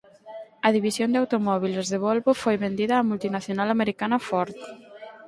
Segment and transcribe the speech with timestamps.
[0.67, 4.57] A división de automóbiles de Volvo foi vendida á multinacional americana Ford.